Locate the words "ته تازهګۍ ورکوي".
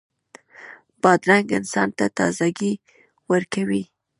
1.97-3.83